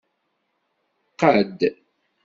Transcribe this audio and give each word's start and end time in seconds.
Qad. 1.19 1.57